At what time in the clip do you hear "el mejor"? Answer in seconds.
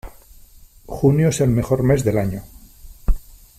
1.41-1.83